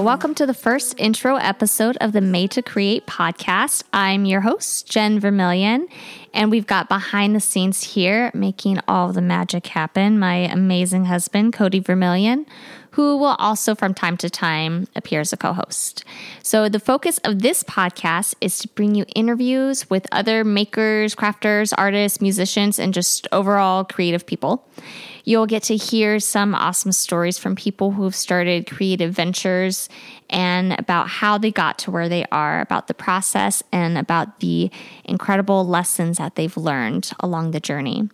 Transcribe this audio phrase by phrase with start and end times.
[0.00, 3.82] welcome to the first intro episode of the Made to Create podcast.
[3.92, 5.88] I'm your host, Jen Vermillion,
[6.32, 11.52] and we've got behind the scenes here making all the magic happen my amazing husband,
[11.52, 12.46] Cody Vermillion,
[13.00, 16.04] who will also from time to time appear as a co host.
[16.42, 21.72] So, the focus of this podcast is to bring you interviews with other makers, crafters,
[21.78, 24.66] artists, musicians, and just overall creative people.
[25.24, 29.88] You'll get to hear some awesome stories from people who've started creative ventures
[30.28, 34.70] and about how they got to where they are, about the process, and about the
[35.04, 38.08] incredible lessons that they've learned along the journey.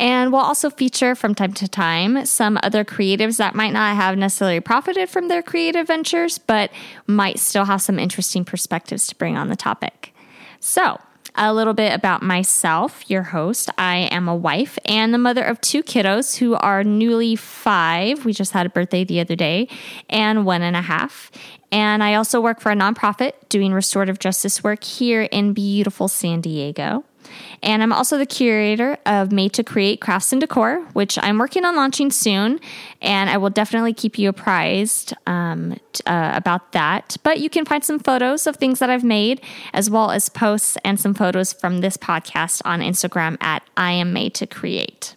[0.00, 4.16] And we'll also feature from time to time some other creatives that might not have
[4.16, 6.70] necessarily profited from their creative ventures, but
[7.06, 10.14] might still have some interesting perspectives to bring on the topic.
[10.58, 10.98] So,
[11.34, 13.68] a little bit about myself, your host.
[13.76, 18.24] I am a wife and the mother of two kiddos who are newly five.
[18.24, 19.68] We just had a birthday the other day,
[20.08, 21.30] and one and a half.
[21.70, 26.40] And I also work for a nonprofit doing restorative justice work here in beautiful San
[26.40, 27.04] Diego.
[27.62, 31.64] And I'm also the curator of Made to Create Crafts and Decor, which I'm working
[31.64, 32.60] on launching soon.
[33.02, 37.16] And I will definitely keep you apprised um, uh, about that.
[37.22, 40.78] But you can find some photos of things that I've made, as well as posts
[40.84, 45.16] and some photos from this podcast on Instagram at I am Made to Create.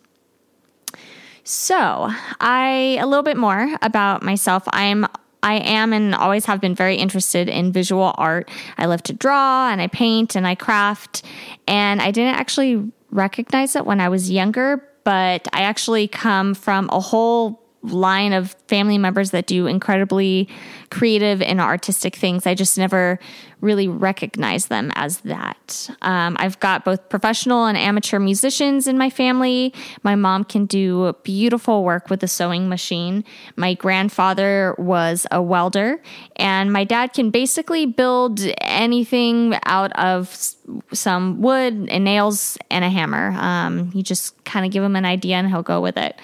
[1.45, 4.63] So, I a little bit more about myself.
[4.67, 5.05] I'm
[5.43, 8.49] I am and always have been very interested in visual art.
[8.77, 11.23] I love to draw and I paint and I craft.
[11.67, 16.89] And I didn't actually recognize it when I was younger, but I actually come from
[16.91, 20.47] a whole line of family members that do incredibly
[20.89, 22.47] creative and artistic things.
[22.47, 23.19] I just never
[23.59, 25.89] really recognize them as that.
[26.01, 29.73] Um, I've got both professional and amateur musicians in my family.
[30.03, 33.23] My mom can do beautiful work with a sewing machine.
[33.55, 36.01] My grandfather was a welder,
[36.35, 40.55] and my dad can basically build anything out of
[40.91, 43.31] some wood and nails and a hammer.
[43.31, 46.19] Um, you just kind of give him an idea and he'll go with it.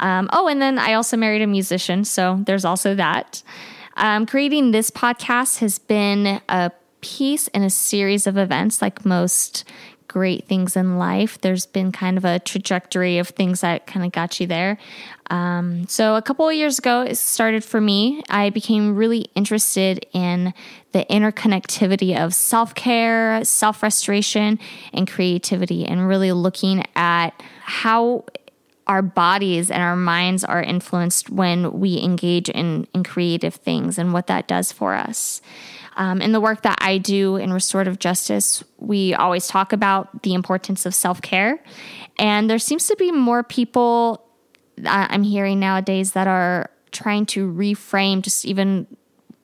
[0.00, 3.42] Um, oh, and then I also married a musician, so there's also that.
[3.96, 6.70] Um, creating this podcast has been a
[7.00, 9.64] piece in a series of events, like most
[10.08, 11.40] great things in life.
[11.40, 14.78] There's been kind of a trajectory of things that kind of got you there.
[15.30, 18.22] Um, so, a couple of years ago, it started for me.
[18.28, 20.54] I became really interested in
[20.92, 24.58] the interconnectivity of self care, self restoration,
[24.92, 27.30] and creativity, and really looking at
[27.62, 28.24] how
[28.86, 34.12] our bodies and our minds are influenced when we engage in, in creative things and
[34.12, 35.40] what that does for us.
[35.96, 40.34] Um, in the work that I do in restorative justice, we always talk about the
[40.34, 41.62] importance of self care.
[42.18, 44.22] And there seems to be more people
[44.84, 48.86] I'm hearing nowadays that are trying to reframe just even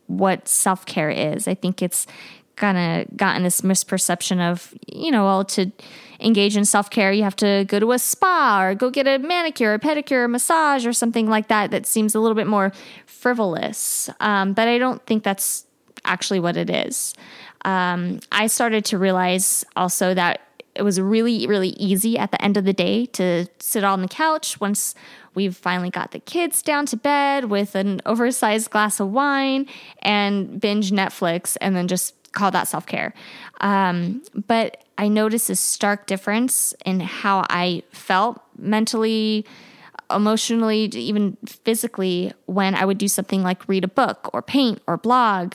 [0.07, 1.49] what self care is.
[1.49, 2.07] I think it's
[2.57, 2.77] kind
[3.09, 5.73] of gotten this misperception of, you know, well, to
[6.23, 9.19] engage in self care, you have to go to a spa or go get a
[9.19, 11.71] manicure, a pedicure, a massage, or something like that.
[11.71, 12.73] That seems a little bit more
[13.07, 14.09] frivolous.
[14.21, 15.67] Um, but I don't think that's
[16.05, 17.15] actually what it is.
[17.65, 20.41] Um, I started to realize also that
[20.75, 24.09] it was really, really easy at the end of the day to sit on the
[24.09, 24.95] couch once
[25.35, 29.67] we've finally got the kids down to bed with an oversized glass of wine
[30.01, 33.15] and binge Netflix and then just call that self care.
[33.61, 39.47] Um, but I noticed a stark difference in how I felt mentally,
[40.11, 44.97] emotionally, even physically when I would do something like read a book or paint or
[44.97, 45.55] blog.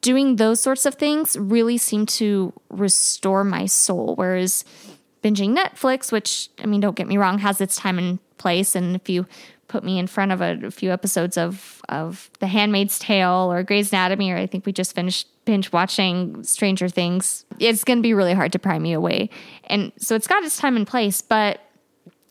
[0.00, 4.14] Doing those sorts of things really seemed to restore my soul.
[4.14, 4.64] Whereas
[5.22, 8.76] binging Netflix, which, I mean, don't get me wrong, has its time and place.
[8.76, 9.26] And if you
[9.68, 13.62] put me in front of a, a, few episodes of of The Handmaid's Tale or
[13.62, 17.44] Grey's Anatomy, or I think we just finished binge watching Stranger Things.
[17.58, 19.30] It's going to be really hard to pry me away,
[19.64, 21.20] and so it's got its time and place.
[21.22, 21.60] But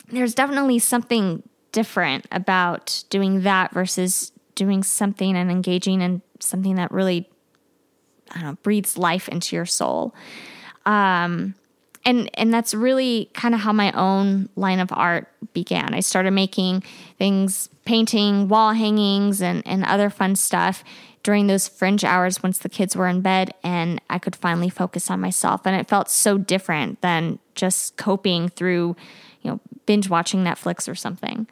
[0.09, 6.91] there's definitely something different about doing that versus doing something and engaging in something that
[6.91, 7.29] really,
[8.31, 10.15] I don't know, breathes life into your soul.
[10.85, 11.55] Um,
[12.05, 15.93] and and that's really kind of how my own line of art began.
[15.93, 16.83] I started making
[17.17, 20.83] things, painting, wall hangings, and and other fun stuff
[21.23, 25.09] during those fringe hours once the kids were in bed, and I could finally focus
[25.09, 25.61] on myself.
[25.65, 28.95] And it felt so different than just coping through,
[29.41, 31.47] you know, binge watching Netflix or something.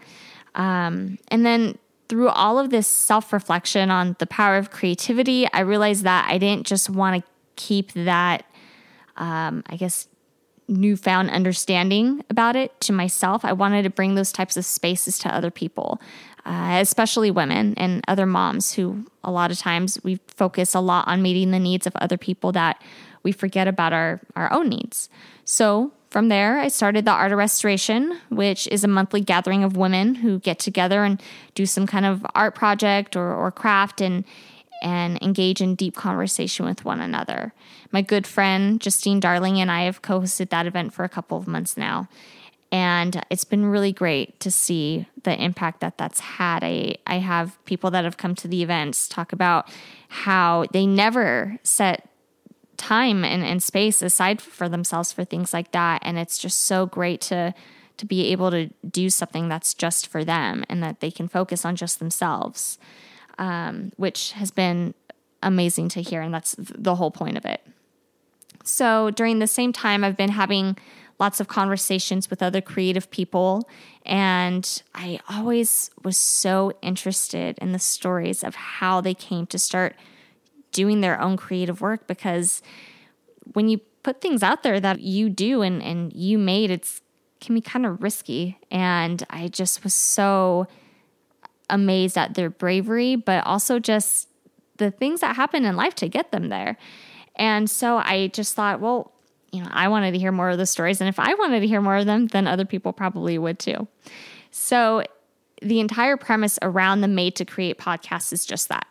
[0.53, 5.61] Um, and then through all of this self reflection on the power of creativity, I
[5.61, 8.45] realized that I didn't just want to keep that,
[9.17, 10.07] um, I guess,
[10.67, 13.43] newfound understanding about it to myself.
[13.43, 16.01] I wanted to bring those types of spaces to other people,
[16.45, 21.07] uh, especially women and other moms who a lot of times we focus a lot
[21.07, 22.81] on meeting the needs of other people that
[23.23, 25.09] we forget about our, our own needs.
[25.45, 29.75] So from there, I started the Art of Restoration, which is a monthly gathering of
[29.75, 31.21] women who get together and
[31.55, 34.23] do some kind of art project or, or craft and
[34.83, 37.53] and engage in deep conversation with one another.
[37.91, 41.37] My good friend Justine Darling and I have co hosted that event for a couple
[41.37, 42.09] of months now.
[42.71, 46.63] And it's been really great to see the impact that that's had.
[46.63, 49.69] I, I have people that have come to the events talk about
[50.09, 52.09] how they never set
[52.75, 56.01] time and, and space aside for themselves for things like that.
[56.03, 57.53] And it's just so great to
[57.95, 61.63] to be able to do something that's just for them and that they can focus
[61.63, 62.79] on just themselves
[63.37, 64.93] um, which has been
[65.41, 66.21] amazing to hear.
[66.21, 67.61] And that's the whole point of it.
[68.63, 70.77] So during the same time, I've been having
[71.19, 73.69] lots of conversations with other creative people.
[74.05, 79.95] And I always was so interested in the stories of how they came to start
[80.71, 82.61] doing their own creative work because
[83.53, 87.01] when you put things out there that you do and, and you made, it's
[87.39, 88.57] can be kind of risky.
[88.71, 90.65] And I just was so
[91.73, 94.29] amazed at their bravery, but also just
[94.77, 96.77] the things that happen in life to get them there.
[97.35, 99.11] And so I just thought, well,
[99.51, 101.01] you know, I wanted to hear more of the stories.
[101.01, 103.87] And if I wanted to hear more of them, then other people probably would too.
[104.51, 105.03] So
[105.61, 108.87] the entire premise around the Made to Create podcast is just that.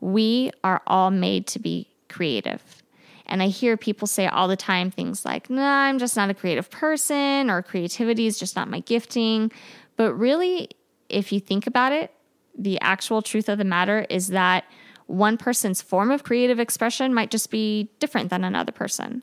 [0.00, 2.82] We are all made to be creative.
[3.26, 6.34] And I hear people say all the time things like, nah, I'm just not a
[6.34, 9.50] creative person, or creativity is just not my gifting.
[9.96, 10.70] But really,
[11.12, 12.12] if you think about it,
[12.56, 14.64] the actual truth of the matter is that
[15.06, 19.22] one person's form of creative expression might just be different than another person.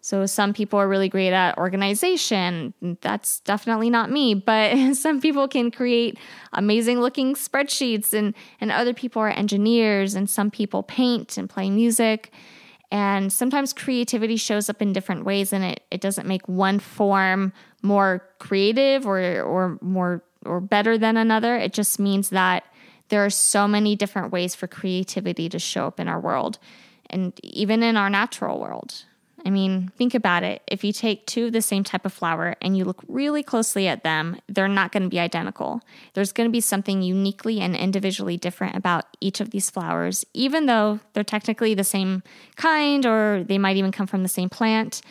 [0.00, 2.72] So some people are really great at organization.
[3.00, 6.18] That's definitely not me, but some people can create
[6.52, 11.68] amazing looking spreadsheets and and other people are engineers and some people paint and play
[11.70, 12.32] music.
[12.90, 17.52] And sometimes creativity shows up in different ways and it, it doesn't make one form
[17.82, 21.56] more creative or or more or better than another.
[21.56, 22.64] It just means that
[23.08, 26.58] there are so many different ways for creativity to show up in our world
[27.10, 29.04] and even in our natural world.
[29.46, 30.62] I mean, think about it.
[30.66, 33.86] If you take two of the same type of flower and you look really closely
[33.86, 35.80] at them, they're not going to be identical.
[36.14, 40.66] There's going to be something uniquely and individually different about each of these flowers, even
[40.66, 42.22] though they're technically the same
[42.56, 45.02] kind or they might even come from the same plant.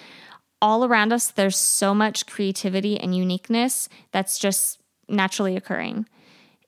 [0.61, 4.79] All around us, there's so much creativity and uniqueness that's just
[5.09, 6.07] naturally occurring.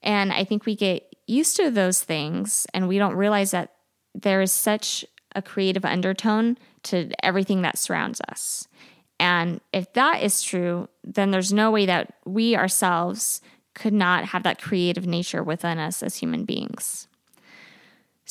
[0.02, 3.74] And I think we get used to those things and we don't realize that
[4.16, 5.06] there is such
[5.36, 8.68] a creative undertone to everything that surrounds us.
[9.20, 13.42] And if that is true, then there's no way that we ourselves
[13.76, 17.09] could not have that creative nature within us as human beings.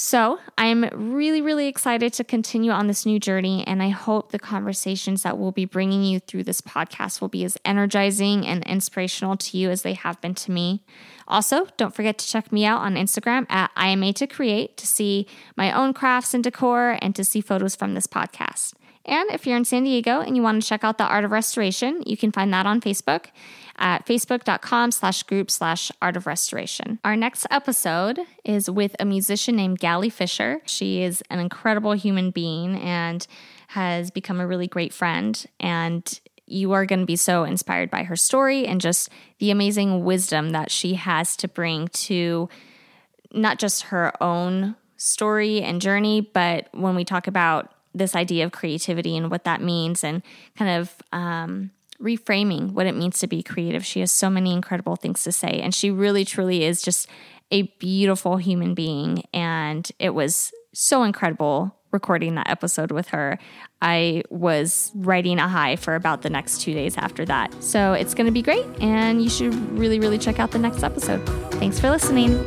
[0.00, 4.38] So, I'm really, really excited to continue on this new journey, and I hope the
[4.38, 9.36] conversations that we'll be bringing you through this podcast will be as energizing and inspirational
[9.38, 10.84] to you as they have been to me.
[11.26, 14.76] Also, don't forget to check me out on Instagram at I am made to create
[14.76, 18.74] to see my own crafts and decor and to see photos from this podcast.
[19.08, 21.30] And if you're in San Diego and you want to check out the Art of
[21.30, 23.26] Restoration, you can find that on Facebook
[23.78, 26.98] at facebook.com slash group slash art of restoration.
[27.04, 30.60] Our next episode is with a musician named Gally Fisher.
[30.66, 33.26] She is an incredible human being and
[33.68, 35.46] has become a really great friend.
[35.58, 40.04] And you are going to be so inspired by her story and just the amazing
[40.04, 42.48] wisdom that she has to bring to
[43.32, 48.52] not just her own story and journey, but when we talk about this idea of
[48.52, 50.22] creativity and what that means and
[50.56, 53.84] kind of um, reframing what it means to be creative.
[53.84, 57.08] She has so many incredible things to say, and she really, truly is just
[57.50, 59.24] a beautiful human being.
[59.32, 63.38] And it was so incredible recording that episode with her.
[63.80, 67.62] I was riding a high for about the next two days after that.
[67.62, 70.82] So it's going to be great, and you should really, really check out the next
[70.82, 71.24] episode.
[71.52, 72.38] Thanks for listening.